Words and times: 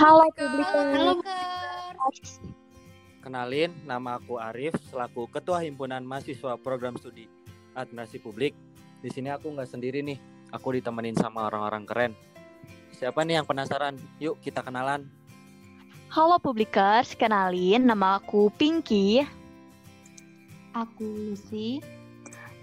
Halo, 0.00 0.24
Publikers. 0.32 0.96
Halo, 0.96 1.20
Kenalin, 3.20 3.68
nama 3.84 4.16
aku 4.16 4.40
Arif 4.40 4.72
selaku 4.88 5.28
Ketua 5.28 5.60
Himpunan 5.60 6.00
Mahasiswa 6.00 6.56
Program 6.56 6.96
Studi 6.96 7.28
Administrasi 7.76 8.16
Publik. 8.24 8.56
Di 9.04 9.12
sini 9.12 9.28
aku 9.28 9.52
nggak 9.52 9.68
sendiri 9.68 10.00
nih, 10.00 10.16
aku 10.56 10.72
ditemenin 10.72 11.12
sama 11.20 11.52
orang-orang 11.52 11.84
keren. 11.84 12.12
Siapa 12.96 13.28
nih 13.28 13.44
yang 13.44 13.44
penasaran? 13.44 14.00
Yuk 14.16 14.40
kita 14.40 14.64
kenalan. 14.64 15.04
Halo 16.08 16.40
Publikers, 16.40 17.12
kenalin 17.12 17.84
nama 17.84 18.24
aku 18.24 18.48
Pinky. 18.56 19.20
Aku 20.72 21.04
Lucy. 21.04 21.84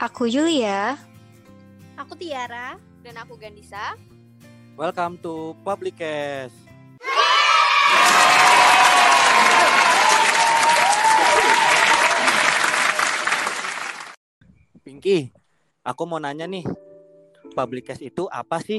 Aku 0.02 0.26
Julia. 0.26 0.98
Aku 2.02 2.18
Tiara. 2.18 2.82
Dan 3.06 3.22
aku 3.22 3.38
Gandisa. 3.38 3.94
Welcome 4.74 5.22
to 5.22 5.54
Publikes. 5.62 6.66
Pinky, 15.07 15.31
aku 15.88 16.03
mau 16.03 16.20
nanya 16.20 16.43
nih, 16.52 16.67
Publikes 17.55 18.03
itu 18.03 18.27
apa 18.27 18.59
sih? 18.59 18.75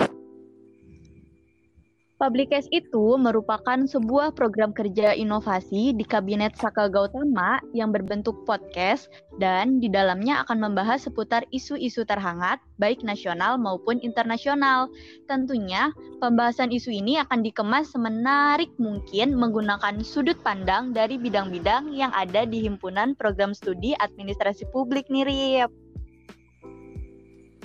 Publikes 2.20 2.68
itu 2.68 3.16
merupakan 3.16 3.80
sebuah 3.88 4.36
program 4.36 4.76
kerja 4.76 5.16
inovasi 5.16 5.96
di 5.96 6.04
Kabinet 6.04 6.52
Saka 6.60 6.92
Gautama 6.92 7.64
yang 7.72 7.96
berbentuk 7.96 8.44
podcast 8.44 9.08
dan 9.40 9.80
di 9.80 9.88
dalamnya 9.88 10.44
akan 10.44 10.68
membahas 10.68 11.08
seputar 11.08 11.48
isu-isu 11.48 12.04
terhangat 12.04 12.60
baik 12.76 13.00
nasional 13.00 13.56
maupun 13.56 13.96
internasional. 14.04 14.92
Tentunya 15.32 15.96
pembahasan 16.20 16.76
isu 16.76 16.92
ini 16.92 17.16
akan 17.24 17.40
dikemas 17.40 17.88
semenarik 17.96 18.68
mungkin 18.76 19.32
menggunakan 19.32 20.04
sudut 20.04 20.36
pandang 20.44 20.92
dari 20.92 21.16
bidang-bidang 21.16 21.96
yang 21.96 22.12
ada 22.12 22.44
di 22.44 22.68
Himpunan 22.68 23.16
Program 23.16 23.56
Studi 23.56 23.96
Administrasi 23.96 24.68
Publik 24.76 25.08
nih 25.08 25.24
Rip. 25.24 25.87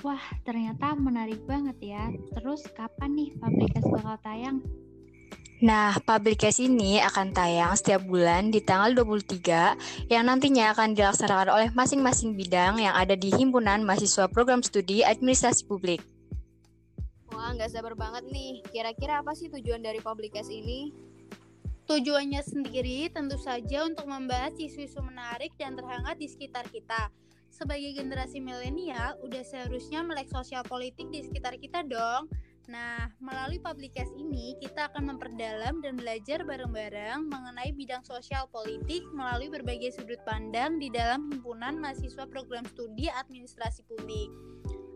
Wah, 0.04 0.20
ternyata 0.44 0.92
menarik 0.92 1.40
banget 1.48 1.80
ya. 1.80 2.12
Terus 2.36 2.60
kapan 2.76 3.16
nih 3.16 3.32
Publikes 3.40 3.88
bakal 3.88 4.20
tayang? 4.20 4.60
Nah, 5.64 5.96
Publikes 5.96 6.60
ini 6.60 7.00
akan 7.00 7.32
tayang 7.32 7.72
setiap 7.72 8.04
bulan 8.04 8.52
di 8.52 8.60
tanggal 8.60 8.92
23 8.92 10.12
yang 10.12 10.28
nantinya 10.28 10.76
akan 10.76 10.92
dilaksanakan 10.92 11.48
oleh 11.48 11.68
masing-masing 11.72 12.36
bidang 12.36 12.84
yang 12.84 12.92
ada 12.92 13.16
di 13.16 13.32
Himpunan 13.32 13.80
Mahasiswa 13.80 14.28
Program 14.28 14.60
Studi 14.60 15.00
Administrasi 15.00 15.64
Publik. 15.64 16.04
Wah, 17.32 17.56
nggak 17.56 17.72
sabar 17.72 17.96
banget 17.96 18.28
nih. 18.28 18.60
Kira-kira 18.68 19.24
apa 19.24 19.32
sih 19.32 19.48
tujuan 19.48 19.80
dari 19.80 20.04
Publikes 20.04 20.52
ini? 20.52 20.92
Tujuannya 21.88 22.44
sendiri 22.44 23.08
tentu 23.08 23.40
saja 23.40 23.88
untuk 23.88 24.04
membahas 24.04 24.52
isu-isu 24.60 25.00
menarik 25.00 25.56
dan 25.56 25.80
terhangat 25.80 26.20
di 26.20 26.28
sekitar 26.28 26.68
kita 26.68 27.08
sebagai 27.54 27.94
generasi 27.94 28.42
milenial 28.42 29.14
udah 29.22 29.46
seharusnya 29.46 30.02
melek 30.02 30.26
sosial 30.26 30.66
politik 30.66 31.06
di 31.14 31.22
sekitar 31.22 31.54
kita 31.54 31.86
dong. 31.86 32.26
Nah, 32.66 33.12
melalui 33.20 33.60
publikasi 33.60 34.24
ini 34.24 34.56
kita 34.58 34.88
akan 34.88 35.14
memperdalam 35.14 35.84
dan 35.84 36.00
belajar 36.00 36.42
bareng-bareng 36.42 37.28
mengenai 37.28 37.76
bidang 37.76 38.02
sosial 38.02 38.48
politik 38.48 39.04
melalui 39.12 39.52
berbagai 39.52 39.94
sudut 39.94 40.18
pandang 40.24 40.80
di 40.80 40.88
dalam 40.88 41.28
himpunan 41.28 41.76
mahasiswa 41.76 42.24
program 42.26 42.64
studi 42.72 43.06
administrasi 43.12 43.84
publik. 43.86 44.32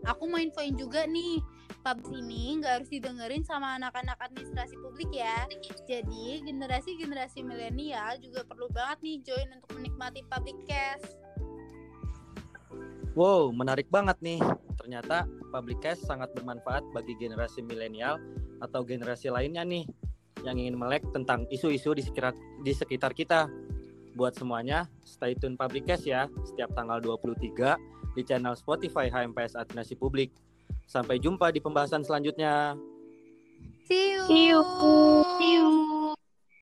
Aku 0.09 0.25
mau 0.25 0.41
infoin 0.41 0.73
juga 0.73 1.05
nih, 1.05 1.37
pub 1.85 2.01
ini 2.09 2.57
nggak 2.57 2.81
harus 2.81 2.89
didengerin 2.89 3.45
sama 3.45 3.77
anak-anak 3.77 4.17
administrasi 4.17 4.73
publik 4.81 5.13
ya. 5.13 5.45
Jadi 5.85 6.41
generasi-generasi 6.49 7.45
milenial 7.45 8.17
juga 8.17 8.41
perlu 8.49 8.65
banget 8.73 8.97
nih 9.05 9.17
join 9.21 9.49
untuk 9.53 9.77
menikmati 9.77 10.25
public 10.25 10.57
cash. 10.65 11.05
Wow, 13.17 13.49
menarik 13.49 13.89
banget 13.89 14.17
nih. 14.21 14.41
Ternyata 14.77 15.25
Publikes 15.49 16.05
sangat 16.05 16.29
bermanfaat 16.37 16.85
bagi 16.93 17.17
generasi 17.17 17.65
milenial 17.65 18.21
atau 18.61 18.85
generasi 18.85 19.33
lainnya 19.33 19.65
nih 19.65 19.85
yang 20.45 20.55
ingin 20.55 20.79
melek 20.79 21.03
tentang 21.11 21.43
isu-isu 21.51 21.91
di 21.97 22.03
sekitar 22.05 22.33
di 22.61 22.71
sekitar 22.71 23.11
kita. 23.17 23.49
Buat 24.17 24.35
semuanya, 24.35 24.89
stay 25.05 25.37
tune 25.37 25.55
Publikes 25.55 26.03
ya 26.05 26.27
setiap 26.43 26.73
tanggal 26.75 26.99
23 26.99 27.77
di 28.17 28.21
channel 28.25 28.57
Spotify 28.57 29.07
HMPS 29.07 29.55
Administrasi 29.55 29.95
Publik. 29.95 30.33
Sampai 30.89 31.21
jumpa 31.21 31.53
di 31.53 31.61
pembahasan 31.61 32.01
selanjutnya. 32.01 32.73
See 33.85 34.17
you. 34.17 34.21
See 34.25 34.43
you. 34.49 34.61
See 35.37 35.53
you. 35.57 35.98